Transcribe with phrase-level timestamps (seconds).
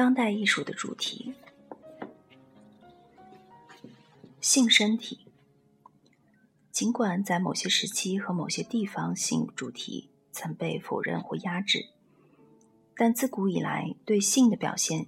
[0.00, 1.34] 当代艺术的主题：
[4.40, 5.26] 性身体。
[6.72, 11.90] 尽管在某些时期和某些地方，性主题曾被否认或压制，
[12.96, 15.06] 但自古以来，对性的表现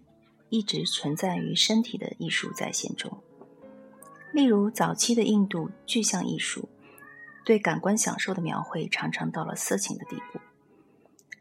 [0.51, 3.23] 一直存在于身体的艺术再现中。
[4.31, 6.69] 例如，早期的印度具象艺术
[7.47, 10.39] 对感官享受的描绘常常到了色情的地步，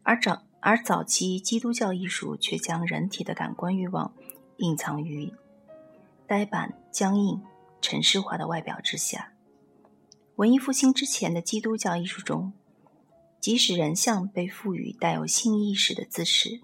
[0.04, 4.14] 而早而早期基督教艺术却将人体的感官欲望
[4.58, 5.34] 隐藏于
[6.28, 7.42] 呆板、僵硬、
[7.82, 9.34] 城市化的外表之下。
[10.36, 12.54] 文艺复兴之前的基督教艺术中，
[13.40, 16.62] 即使人像被赋予带有性意识的姿势，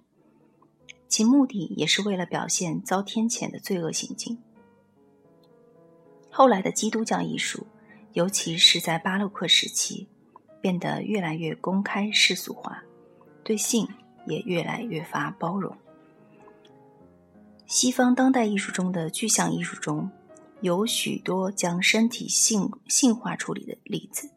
[1.08, 4.38] 其目的也是为了表现遭天谴的罪恶行径。
[6.30, 7.66] 后来的基督教艺术，
[8.14, 10.08] 尤其是在巴洛克时期，
[10.62, 12.84] 变得越来越公开世俗化，
[13.48, 13.88] 对性
[14.26, 15.74] 也越来越发包容。
[17.66, 20.12] 西方当代艺术中的具象艺术中
[20.60, 24.30] 有许多将身体性性化处理的例子。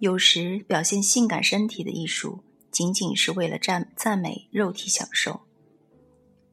[0.00, 5.42] 有时表现性感身体的艺术仅仅是为了赞赞美肉体享受；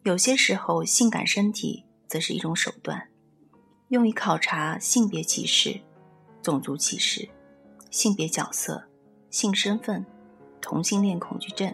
[0.03, 3.09] 有些时候，性感身体则是一种手段。
[3.87, 5.81] 用于考察性别歧视、
[6.43, 7.27] 种族歧视、
[7.89, 8.87] 性别角色、
[9.31, 10.05] 性身份、
[10.61, 11.73] 同性恋恐惧症、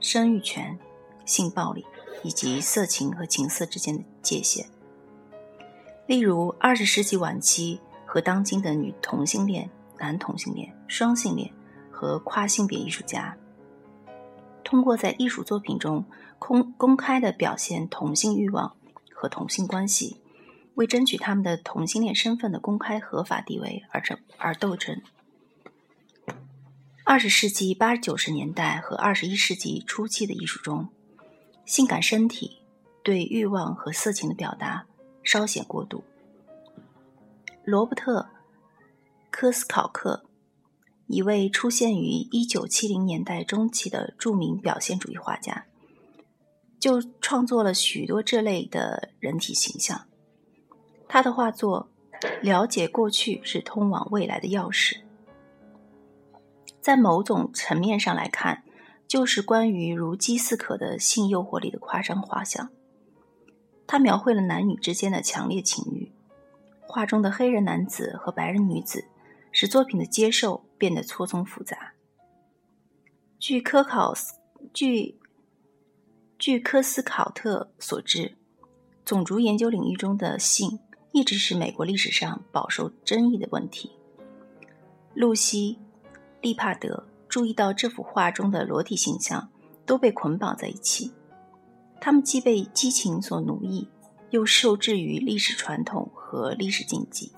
[0.00, 0.78] 生育权、
[1.24, 1.84] 性暴力
[2.22, 4.66] 以及色情和情色之间的界限。
[6.06, 11.52] 例如，二十世纪晚期和当今的女同性恋、男同性恋、双性恋
[11.90, 13.36] 和跨性别艺术家，
[14.64, 16.04] 通过在艺术作品中
[16.38, 18.74] 公公开的表现同性欲望
[19.14, 20.20] 和同性关系。
[20.76, 25.02] 为争取他们的同性恋身份的公开合法地位而争而斗争。
[27.10, 30.88] 二十世纪八九十年代和二十一世纪初期的艺术中，
[31.66, 32.62] 性感身体
[33.02, 34.86] 对欲望和色情的表达
[35.24, 36.04] 稍显过度。
[37.64, 38.20] 罗伯特·
[39.28, 40.24] 科斯考克，
[41.08, 45.66] 一位出现于一九七零年代中期的著名表现主义画家，
[46.78, 50.06] 就创作了许多这类的人体形象。
[51.08, 51.90] 他的画作，
[52.40, 54.98] 了解过去是通往未来的钥匙。
[56.80, 58.64] 在某种层面上来看，
[59.06, 62.70] 就是关于如饥似渴的性诱惑力的夸张画像。
[63.86, 66.12] 他描绘了男女之间的强烈情欲。
[66.80, 69.04] 画中的黑人男子和白人女子，
[69.52, 71.92] 使作品的接受变得错综复杂。
[73.38, 74.34] 据科考斯
[74.72, 75.20] 据
[76.38, 78.36] 据科斯考特所知，
[79.04, 80.80] 种族研究领域中的性。
[81.12, 83.90] 一直是美国历史上饱受争议的问题。
[85.12, 85.76] 露西·
[86.40, 89.50] 利帕德注意到这幅画中的裸体形象
[89.84, 91.12] 都被捆绑在一起，
[92.00, 93.88] 他们既被激情所奴役，
[94.30, 97.32] 又受制于历史传统和历史禁忌。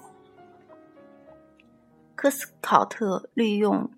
[2.15, 3.91] 科斯考特利用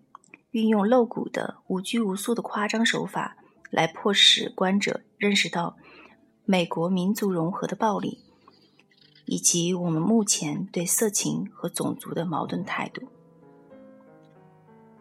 [0.53, 3.37] 运用露骨的无拘无束的夸张手法，
[3.70, 5.76] 来迫使观者认识到
[6.44, 8.20] 美国民族融合的暴力。
[9.26, 13.09] 以及我们目前对色情和种族的矛盾态度。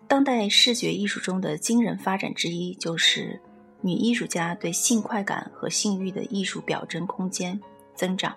[0.07, 3.41] 当代视觉艺术中的惊人发展之一，就是
[3.81, 7.59] 女艺术家对性快感和性欲的艺术表征空间
[7.95, 8.35] 增长。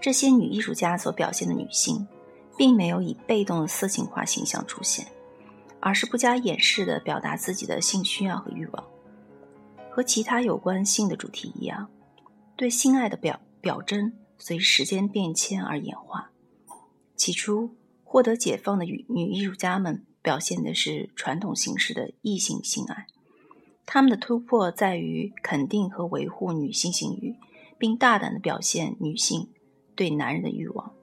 [0.00, 2.06] 这些女艺术家所表现的女性，
[2.56, 5.06] 并没有以被动的色情化形象出现，
[5.80, 8.84] 而是不加掩饰地表达自己的性需要和欲望。
[9.90, 11.88] 和其他有关性的主题一样，
[12.56, 13.40] 对性爱的表。
[13.58, 16.30] 表征随时间变迁而演化。
[17.16, 17.74] 起初，
[18.08, 23.08] 获得解放的女女艺术家们表现的是传统形式的异性性爱，
[23.84, 27.34] 他们的突破在于肯定和维护女性性欲，
[27.76, 29.48] 并大胆的表现女性
[29.96, 30.94] 对男人的欲望。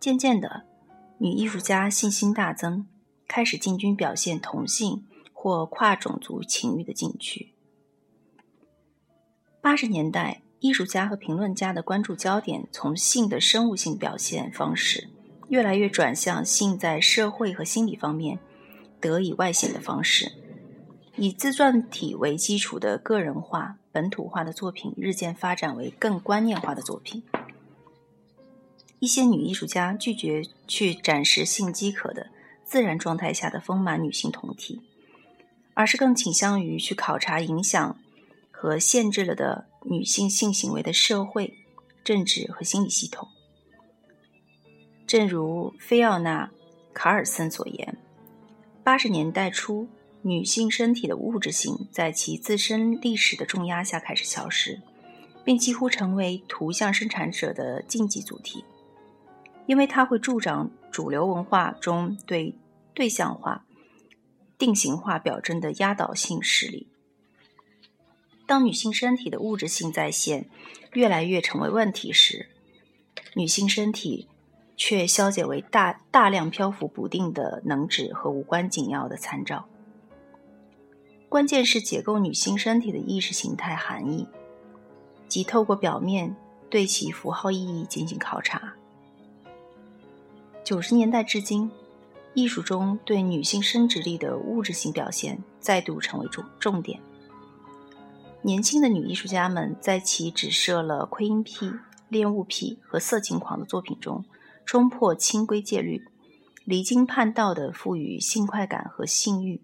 [0.00, 0.64] 渐渐的，
[1.18, 2.86] 女艺术家信心大增，
[3.26, 7.52] 开始进军表现同性或跨种族情欲的禁区。
[9.60, 10.42] 八十年代。
[10.62, 15.10] 艺术家和评论家的关注焦点从性的生物性表现方式，
[15.52, 18.38] 越来越转向性在社会和心理方面
[18.98, 20.32] 得以外显的方式。
[21.16, 27.22] 以自传体为基础的个人化、本土化的作品，日渐发展为更观念化的作品。
[28.98, 32.28] 一些女艺术家拒绝去展示性饥渴的
[32.64, 34.80] 自然状态下的丰满女性酮体，
[35.74, 37.98] 而是更倾向于去考察影响
[38.50, 39.66] 和限制了的。
[39.84, 41.58] 女性性行为的社会、
[42.04, 43.26] 政治和心理系统，
[45.12, 46.46] 正如菲奥娜·
[46.94, 47.98] 卡尔森所言，
[48.82, 49.86] 八十年代初
[50.22, 54.80] 女性身体的物质性在其自身历史的重压下开始消失，
[55.44, 58.64] 并几乎成为图像生产者的禁忌主题，
[59.66, 62.54] 因为它会助长主流文化中对
[62.94, 63.66] 对象化、
[64.56, 66.88] 定型化表征的压倒性势力。
[68.46, 70.48] 当女性身体的物质性在线
[70.94, 72.48] 越来越成为问题时，
[73.34, 74.28] 女性身体
[74.84, 79.64] 却消解为大大量漂浮不定的能指和无关紧要的参照。
[81.28, 84.26] 关键是解构女性身体的意识形态含义，
[85.28, 86.34] 即透过表面
[86.68, 88.74] 对其符号意义进行考察。
[90.64, 91.70] 九十年代至今，
[92.34, 96.98] 艺术中对女性生殖力的物质性表现再度成为重重点。
[98.40, 101.70] 年轻的女艺术家们在其只设了窥阴癖。
[102.08, 104.22] 恋物癖和色情狂的作品中，
[104.64, 106.04] 冲破清规戒律，
[106.64, 109.60] 离经叛道的赋予性快感和性欲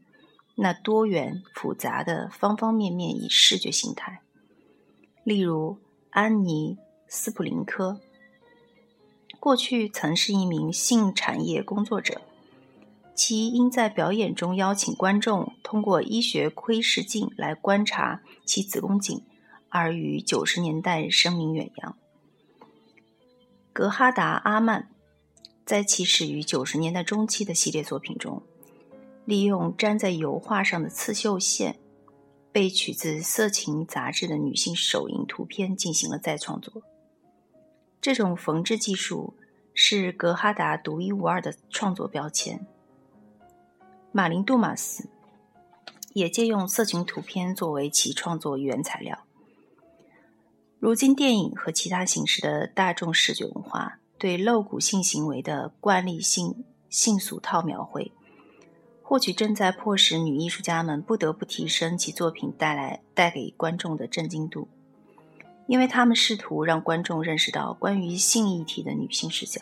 [0.57, 4.21] 那多元复杂的方方面面以视觉形态。
[5.25, 5.79] 例如，
[6.11, 6.75] 安妮·
[7.07, 8.01] 斯普林科，
[9.39, 12.21] 过去曾是一名性产业工作者，
[13.15, 19.23] 其因在表演中邀请观众通过医学窥视镜来观察其子宫颈，
[19.69, 21.97] 而于九十年代声名远扬。
[23.73, 24.91] 格哈达·阿曼
[25.65, 28.43] 在起始于九十年代中期的系列作品中，
[29.25, 31.79] 利用粘在油画上的刺绣线，
[32.51, 36.83] 被取自色情杂志的女性手淫图片进行了再创作。
[38.01, 39.35] 这种缝制技术
[39.75, 42.67] 是格哈达独一无二的创作标签。
[44.11, 45.09] 马林·杜马斯
[46.15, 49.28] 也借用色情图片作为其创作原材料。
[50.81, 58.13] 如今，电影和其他形式的大众视觉文化对露骨性行为的惯例性性俗套描绘，
[59.03, 64.69] 或许正在迫使女艺术家们不得不提升其作品带来带给观众的震惊度，
[65.67, 69.61] 因为他们试图让观众认识到关于性议题的女性视角。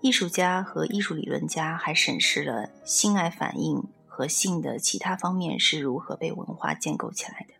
[0.00, 7.54] 艺术家和艺术理论家还审视了性爱反应和性的其他方面是如何被文化建构起来的。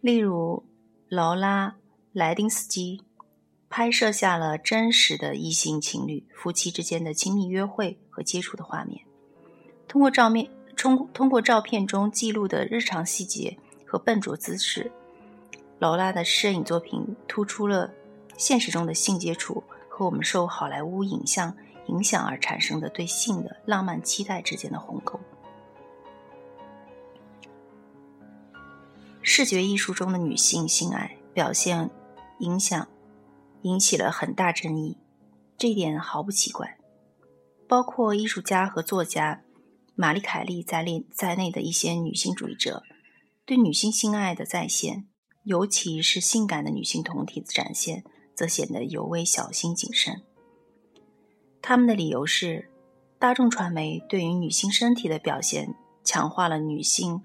[0.00, 0.64] 例如，
[1.08, 1.70] 劳拉·
[2.12, 3.02] 莱丁斯基
[3.68, 9.04] 拍摄下了真实的异性情侣夫妻之间的亲密约会和接触的画面。
[9.88, 14.92] 通过照面，通通过照片中记录的日常细节和笨拙姿势，
[15.80, 17.92] 劳拉的摄影作品突出了
[18.36, 21.56] 现实中的性接触和我们受好莱坞影像
[21.88, 25.18] 影响而产生的对性的浪漫期待之间的鸿沟。
[29.30, 31.90] 视觉艺术中的女性性爱表现
[32.38, 32.88] 影响
[33.60, 34.96] 引起了很大争议，
[35.58, 36.78] 这一点毫不奇怪。
[37.68, 39.42] 包括艺术家和作家
[39.94, 42.82] 玛丽凯莉在内在内的一些女性主义者，
[43.44, 45.06] 对女性性爱的再现，
[45.44, 48.04] 尤其是性感的女性酮体的展现，
[48.34, 50.22] 则显得尤为小心谨慎。
[51.60, 52.70] 他们的理由是，
[53.18, 57.20] 大众传媒对于女性身体的表现强化了女性。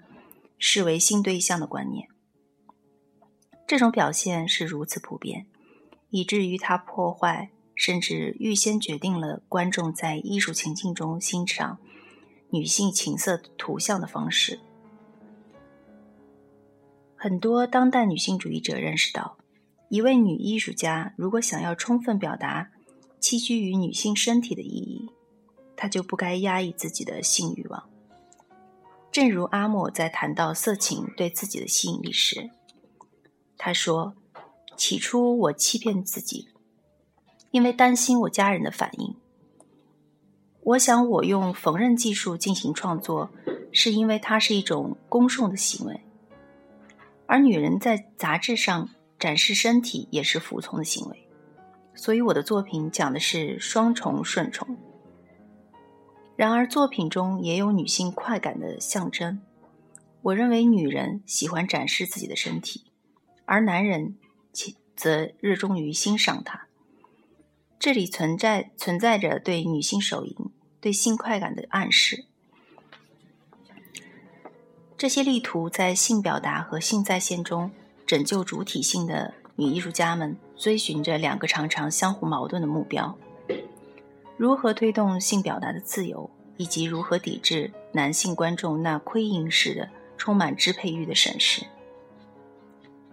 [0.58, 2.08] 视为性对象的观念，
[3.68, 5.46] 这种表现是如此普遍，
[6.10, 11.80] 以至于它破坏甚至预先决定了观众在艺术情境中欣赏
[12.50, 14.60] 女性情色图像的方式。
[17.16, 19.38] 很多当代女性主义者认识到，
[19.90, 22.72] 一位女艺术家如果想要充分表达
[23.22, 25.10] 栖居于女性身体的意义，
[25.76, 27.90] 她就不该压抑自己的性欲望。
[29.14, 32.50] 正如阿莫在谈到色情对自己的吸引力时，
[33.60, 34.16] 他说
[34.76, 36.50] ：“起初我欺骗自己，
[37.52, 39.16] 因为担心我家人的反应。
[40.62, 43.30] 我想我用缝纫技术进行创作，
[43.72, 46.02] 是因为它是一种恭送的行为，
[47.28, 48.90] 而女人在杂志上
[49.20, 51.28] 展示身体也是服从的行为。
[51.94, 54.76] 所以我的作品讲的是双重顺从。”
[56.36, 59.40] 然而，作品中也有女性快感的象征。
[60.22, 62.86] 我认为，女人喜欢展示自己的身体，
[63.46, 64.16] 而男人
[64.96, 66.68] 则热衷于欣赏它。
[67.78, 70.36] 这里存在存在着对女性手淫、
[70.80, 72.26] 对性快感的暗示。
[74.98, 77.72] 这些力图在性表达和性再现中
[78.06, 83.18] 拯救主体性的女艺术家们，追寻着两个常常相互矛盾的目标。
[84.44, 91.66] 如何推动性表达的自由，以及如何抵制男性观众那窥淫式的、充满支配欲的审视？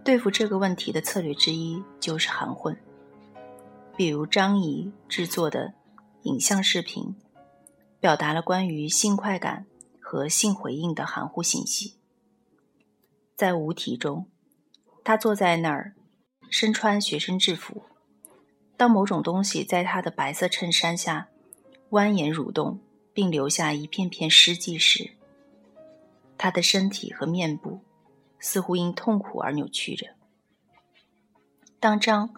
[0.03, 2.77] 对付这个问题的策略之一就是含混。
[3.97, 5.75] 比如张怡制作的
[6.25, 7.15] 影像视频，
[8.01, 9.67] 表达了关于性快感
[10.01, 12.01] 和性回应的含糊信息。
[13.37, 14.27] 在无题中，
[15.05, 15.95] 他坐在那儿，
[16.51, 17.85] 身穿学生制服。
[18.81, 21.29] 当某种东西在他的白色衬衫下
[21.91, 22.81] 蜿蜒蠕动，
[23.13, 25.11] 并留下一片片湿迹时，
[26.39, 27.81] 他的身体和面部
[28.39, 30.07] 似乎因痛苦而扭曲着。
[31.79, 32.31] 当张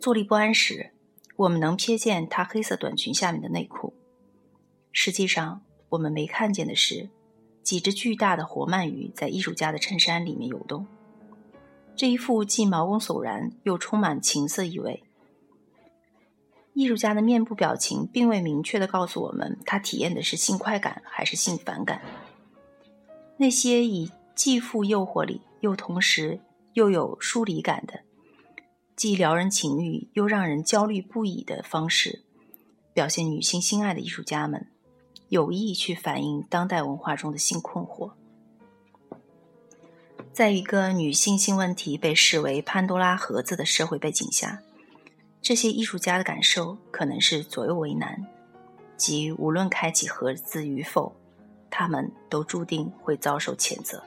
[0.00, 0.90] 坐立不安时，
[1.36, 3.94] 我们能瞥见他黑色短裙下面的内裤。
[4.90, 7.08] 实际上，我们没看见的是，
[7.62, 10.84] 几只巨大的活鳗鱼在艺术家的衬衫里面游动。
[11.94, 15.04] 这一幅既毛骨悚然又充满情色意味。
[16.78, 22.00] 艺术家的面部表情并未明确的告诉我们，他体验的是性快感还是性反感。
[23.36, 26.38] 那些以既富诱惑力又同时
[26.74, 28.02] 又有疏离感的。
[28.94, 32.22] 既撩人情欲又让人焦虑不已的方式，
[32.94, 34.68] 表现女性心爱的艺术家们，
[35.30, 38.12] 有意去反映当代文化中的性困惑。
[40.32, 44.62] 在一个女性性问题被视为潘多拉盒子的社会背景下，
[45.48, 48.22] 这些艺术家的感受可能是左右为难，
[48.98, 51.10] 即无论开启盒子与否，
[51.70, 54.04] 他们都注定会遭受谴责。